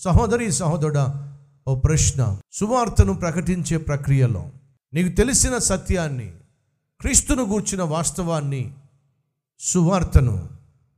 [0.00, 1.34] సహోదరి సహోదరుడా
[1.68, 2.40] ఓ ప్రశ్న.
[2.52, 4.48] సువార్తను ప్రకటించే ప్రక్రియలో
[4.94, 6.32] నీకు తెలిసిన సత్యాన్ని
[7.00, 8.72] క్రీస్తును గూర్చిన వాస్తవాన్ని
[9.60, 10.48] సువార్తను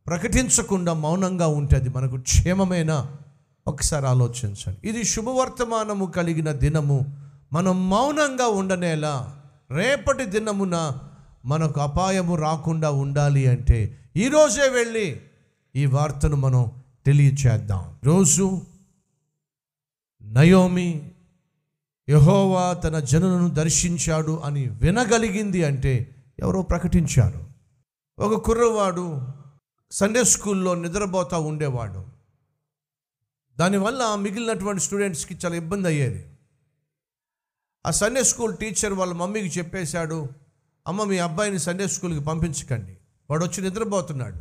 [0.06, 3.06] ప్రకటించకుండా మౌనంగా ఉంటే అది మనకు క్షేమమైన
[3.66, 4.88] ఒకసారి ఆలోచించండి.
[4.88, 7.06] ఇది శుభవర్తమానము కలిగిన దినము.
[7.52, 9.36] మనం మౌనంగా ఉండనేలా
[9.70, 10.92] రేపటి దినమున
[11.44, 15.20] మనకు అపాయము రాకుండా ఉండాలి అంటే ఈరోజే వెళ్ళి
[15.76, 16.70] ఈ వార్తను మనం
[17.06, 17.84] తెలియచేద్దాం.
[18.04, 18.60] రోజు
[20.24, 21.12] నయోమి
[22.08, 27.46] యహోవా తన జనులను దర్శించాడు అని వినగలిగింది అంటే ఎవరో ప్రకటించారు.
[28.18, 29.22] ఒక కుర్రవాడు
[29.90, 32.06] సండే స్కూల్లో నిద్రపోతూ ఉండేవాడు.
[33.58, 36.26] దానివల్ల మిగిలినటువంటి స్టూడెంట్స్కి చాలా ఇబ్బంది అయ్యేది.
[37.86, 40.28] ఆ సండే స్కూల్ టీచర్ వాళ్ళ మమ్మీకి చెప్పేశాడు
[40.88, 42.96] అమ్మ మీ అబ్బాయిని సండే స్కూల్కి పంపించకండి.
[43.30, 44.36] వాడు వచ్చి నిద్రపోతున్నాడు.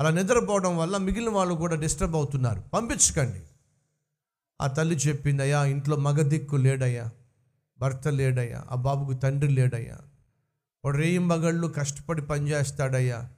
[0.00, 2.60] అలా నిద్రపోవడం వల్ల మిగిలిన వాళ్ళు కూడా డిస్టర్బ్ అవుతున్నారు.
[2.60, 3.42] పంపించకండి.
[4.64, 7.10] ఆ తల్లి చెప్పింది అయ్యా ఇంట్లో మగ దిక్కు లేడయ్యా
[7.80, 9.98] భర్త లేడయ్యా ఆ బాబుకు తండ్రి లేడయ్యా.
[10.84, 13.30] వాడు రేయింబగళ్ళు కష్టపడి పనిచేస్తాడయ్యా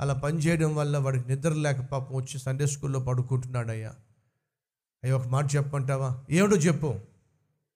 [0.00, 3.94] అలా పనిచేయడం వల్ల వాడికి నిద్ర లేక పాపం వచ్చి సండే స్కూల్లో పడుకుంటున్నాడయ్యా.
[5.04, 7.00] అయ్యా ఒక మాట చెప్పంటావా ఏమిటో చెప్పు.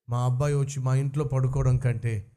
[0.08, 2.32] మా అబ్బాయి వచ్చి మా ఇంట్లో పడుకోవడం కంటే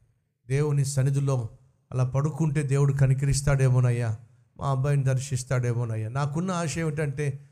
[0.48, 1.50] దేవుని సన్నిధిలో
[1.92, 4.18] అలా పడుకుంటే దేవుడు కనికరిస్తాడేమోనయ్యా.
[4.58, 6.10] మా అబ్బాయిని దర్శిస్తాడేమోనయ్యా.
[6.10, 7.50] నాకున్న ఆశ ఏమిటంటే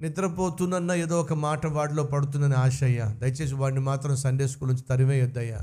[0.00, 3.04] నిద్రపోతున్న ఏదో ఒక మాట వాడిలో పడుతుందని ఆశ అయ్యా.
[3.04, 5.58] దయచేసి వాడిని మాత్రం సండే స్కూల్ నుంచి తరివేయొద్దయ్యా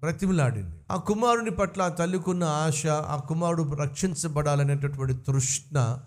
[0.00, 0.76] బ్రతిమిలాడింది.
[0.90, 5.98] ఆ కుమారుని పట్ల ఆ తల్లికున్న ఆశ ఆ కుమారుడు రక్షించబడాలనేటటువంటి తృష్ణ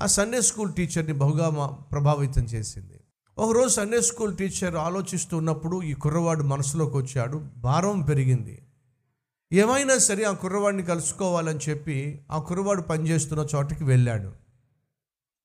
[0.00, 3.00] ఆ సండే స్కూల్ టీచర్ని బహుగా ప్రభావితం చేసింది.
[3.38, 7.42] ఒకరోజు సండే స్కూల్ టీచర్ ఆలోచిస్తూ ఉన్నప్పుడు ఈ కుర్రవాడు మనసులోకి వచ్చాడు.
[7.56, 8.62] భారం పెరిగింది.
[9.52, 14.47] ఏమైనా సరే ఆ కుర్రవాడిని కలుసుకోవాలని చెప్పి ఆ కుర్రవాడు పనిచేస్తున్న చోటకి వెళ్ళాడు.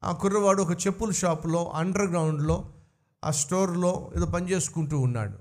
[0.04, 2.74] ఆ కుర్రవాడు ఒక చెప్పుల షాపులో అండర్ గ్రౌండ్లో
[3.24, 5.38] ఆ స్టోర్లో ఏదో పని చేసుకుంటూ ఉన్నాడు.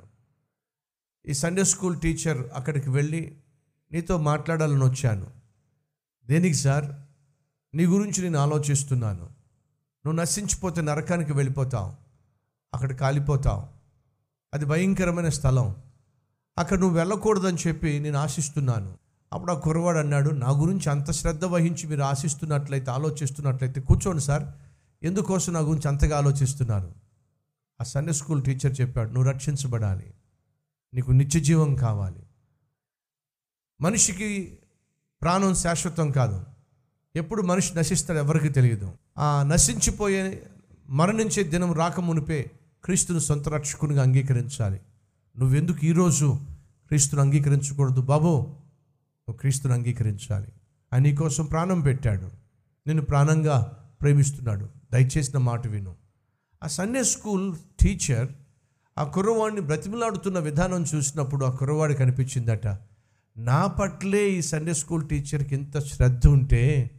[1.27, 3.39] ఈ సండే స్కూల్ టీచర్ అక్కడికి వెళ్ళి
[3.93, 5.31] నీతో మాట్లాడాలని వచ్చాను.
[6.27, 6.85] దేనికి సార్?
[7.77, 9.23] నీ గురించి నేను ఆలోచిస్తున్నాను.
[10.07, 11.93] నువ్వు నశించిపోతే నరకానికి వెళ్ళిపోతావు.
[12.75, 13.67] అక్కడ కాలిపోతావు.
[14.55, 15.77] అది భయంకరమైన స్థలం.
[16.59, 18.99] అక్కడ నువ్వు వెళ్ళకూడదని చెప్పి నేను ఆశిస్తున్నాను.
[19.33, 24.43] అప్పుడు ఆ కుర్రవాడు అన్నాడు నా గురించి అంత శ్రద్ధ వహించి మీరు ఆశిస్తున్నట్లయితే ఆలోచిస్తున్నట్లయితే కూర్చోండి సార్.
[25.03, 26.95] ఎందుకోసం నా గురించి అంతగా ఆలోచిస్తున్నారు?
[27.81, 30.15] ఆ సండే స్కూల్ టీచర్ చెప్పాడు నువ్వు రక్షించబడాలి.
[30.95, 32.23] నీకు నిత్య జీవం కావాలి.
[33.81, 34.59] మనిషికి
[35.23, 36.45] ప్రాణం శాశ్వతం కాదు.
[37.17, 38.93] ఎప్పుడు మనిషి నశిస్తాడు ఎవరికి తెలియదు.
[39.19, 40.43] ఆ నశించిపోయే
[40.91, 42.51] మరణించే దినం రాకమునిపే
[42.85, 44.81] క్రీస్తును సొంత రక్షకునిగా అంగీకరించాలి.
[45.39, 46.39] నువ్వెందుకు ఈరోజు
[46.87, 48.62] క్రీస్తును అంగీకరించకూడదు బాబు?
[49.33, 50.49] నువ్వు క్రీస్తుని అంగీకరించాలి.
[50.93, 52.27] ఆయన నీ కోసం ప్రాణం పెట్టాడు.
[52.87, 53.61] నిన్ను ప్రాణంగా
[54.01, 54.69] ప్రేమిస్తున్నాడు.
[54.93, 55.95] దయచేసిన మాట విను.
[56.65, 58.29] ఆ సండే స్కూల్ టీచర్
[58.99, 62.67] ఆ కుర్రవాడిని బ్రతిమలాడుతున్న విధానం చూసినప్పుడు ఆ కుర్రవాడి కనిపించిందట
[63.37, 66.91] నా పట్లే ఈ సండే స్కూల్ టీచర్కి ఎంత శ్రద్ధ ఉంటే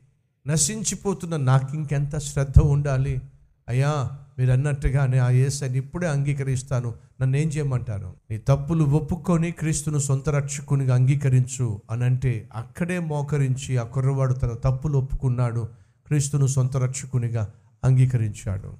[0.48, 3.22] నశించిపోతున్న నాకు ఇంకెంత శ్రద్ధ ఉండాలి?
[3.70, 6.96] అయ్యా మీరు అన్నట్టుగానే ఆ యేసని ఇప్పుడే అంగీకరిస్తాను.
[7.22, 8.14] నన్ను ఏం చేయమంటారు?
[8.32, 14.98] నీ తప్పులు ఒప్పుకొని క్రీస్తును సొంత రక్షకునిగా అంగీకరించు అని అంటే అక్కడే మోకరించి ఆ కుర్రవాడు తన తప్పులు
[14.98, 15.68] ఒప్పుకున్నాడు.
[16.08, 17.54] క్రీస్తును సొంత రక్షకునిగా
[17.84, 18.74] అంగీకరించాడు.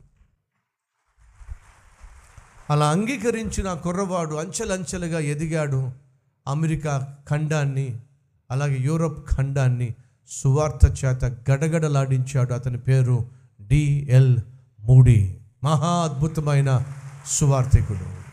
[2.70, 5.92] అలా అంగీకరించిన కుర్రవాడు అంచెలంచెలుగా ఎదిగాడు.
[6.48, 8.00] అమెరికా ఖండాన్ని
[8.52, 9.96] అలాగే యూరప్ ఖండాన్ని
[10.30, 12.54] సువార్త చేత గడగడలాడించాడు.
[12.54, 13.26] అతని పేరు
[13.62, 14.38] డిఎల్
[14.84, 16.86] మూడి మహా అద్భుతమైన
[17.28, 18.24] సువార్థికుడు.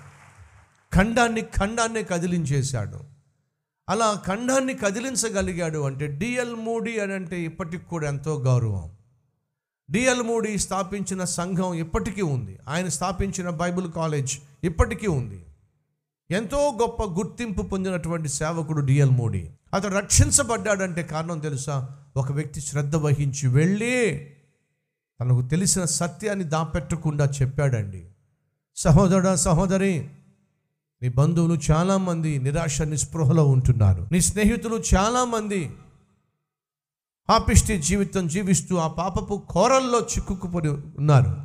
[0.94, 3.00] ఖండాన్ని ఖండాన్ని కదిలించేశాడు.
[3.88, 8.90] అలా ఖండాన్ని కదిలించగలిగాడు అంటే డిఎల్ మూడీ అని అంటే ఇప్పటికి కూడా ఎంతో గౌరవం.
[9.90, 12.58] డిఎల్ మూడీ స్థాపించిన సంఘం ఇప్పటికీ ఉంది.
[12.68, 15.44] ఆయన స్థాపించిన బైబిల్ కాలేజ్ ఇప్పటికీ ఉంది.
[16.30, 19.50] ఎంతో గొప్ప గుర్తింపు పొందినటువంటి సేవకుడు డిఎల్ మోడీ.
[19.74, 21.88] అతడు రక్షించబడ్డాడంటే కారణం తెలుసా?
[22.16, 24.30] ఒక వ్యక్తి శ్రద్ధ వహించి వెళ్ళి
[25.20, 28.06] తనకు తెలిసిన సత్యాన్ని దాపెట్టకుండా చెప్పాడండి.
[28.76, 30.10] సహోదర సహోదరి
[31.02, 34.08] నీ బంధువులు చాలామంది నిరాశ నిస్పృహలో ఉంటున్నారు.
[34.12, 35.76] నీ స్నేహితులు చాలామంది
[37.28, 41.36] పాపిష్టి జీవితం జీవిస్తూ ఆ పాపపు కోరల్లో చిక్కుకుపోయి ఉన్నారు.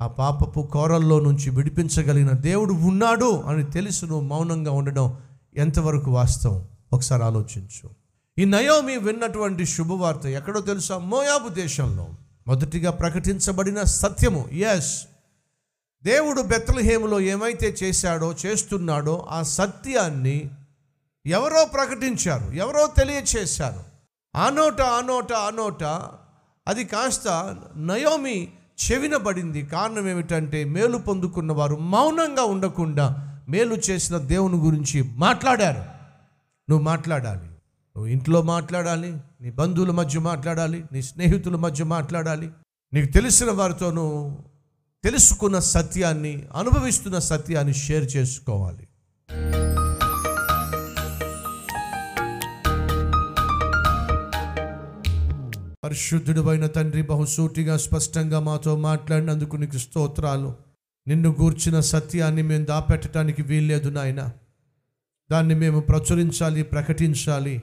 [0.00, 5.18] ఆ పాపపు కోరల్లో నుంచి విడిపించగలిగిన దేవుడు ఉన్నాడు అని తెలుసు నువ్వు మౌనంగా ఉండడం
[5.56, 6.64] ఎంతవరకు వాస్తవం?
[6.92, 7.90] ఒకసారి ఆలోచించు.
[8.38, 10.98] ఈ నయోమి విన్నటువంటి శుభవార్త ఎక్కడో తెలుసా?
[10.98, 12.08] మోయాబు దేశంలో.
[12.46, 14.48] మొదటిగా ప్రకటించబడిన సత్యము.
[14.52, 15.02] ఎస్
[16.04, 20.50] దేవుడు బెత్తలహేములో ఏమైతే చేశాడో చేస్తున్నాడో ఆ సత్యాన్ని
[21.26, 23.84] ఎవరో ప్రకటించారు ఎవరో తెలియచేశారు.
[24.36, 25.84] ఆనోట ఆనోట ఆనోట
[26.68, 28.52] అది కాస్త నయోమి
[28.84, 35.80] చెవినబడింది కారణం ఏమిటంటే మేలు పొందుకున్న వారు మౌనంగా ఉండకుండా మేలు చేసిన దేవుని గురించి మాట్లాడారు.
[36.70, 37.44] నువ్వు మాట్లాడాలి.
[37.44, 39.16] నువ్వు ఇంట్లో మాట్లాడాలి.
[39.44, 42.50] నీ బంధువుల మధ్య మాట్లాడాలి నీ స్నేహితుల మధ్య మాట్లాడాలి.
[42.92, 44.36] నీకు తెలిసిన వారితోనూ
[45.04, 48.88] తెలుసుకున్న సత్యాన్ని అనుభవిస్తున్న సత్యాన్ని షేర్ చేసుకోవాలి.
[55.84, 60.54] పరిశుద్ధుడు అయిన తండ్రి బహుసూటిగా స్పష్టంగా మాతో మాట్లాడినందుకు నీకు స్తోత్రాలు.
[61.08, 64.30] నిన్ను గూర్చిన సత్యాన్ని మేము దాపెట్టడానికి వీల్లేదు నాయన.
[65.32, 67.62] దాన్ని మేము ప్రచురించాలి ప్రకటించాలి.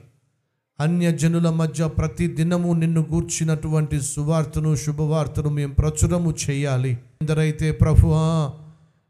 [0.82, 6.90] అన్య జనుల మధ్య ప్రతి దినము నిన్ను గూర్చినటువంటి సువార్తను శుభవార్తను మేము ప్రచురము చేయాలి.
[7.22, 8.50] ఎందరైతే ప్రభువా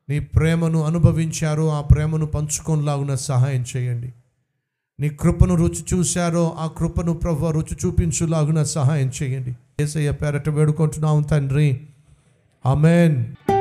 [0.09, 4.13] నీ ప్రేమను అనుభవించారో ఆ ప్రేమను పంచుకొనిలాగున సహాయం చేయండి.
[5.01, 9.57] నీ కృపను రుచి చూశారో ఆ కృపను ప్రభు రుచి చూపించులాగున సహాయం చేయండి.
[9.83, 11.81] ఏసయ్య పేరట వేడుకుంటున్నాం తండ్రి.
[12.67, 13.52] ఆమెన్.